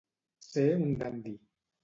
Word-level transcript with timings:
Ser 0.45 0.63
un 0.79 0.97
dandi. 1.03 1.37